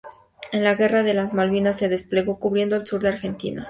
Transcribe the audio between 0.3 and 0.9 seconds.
En la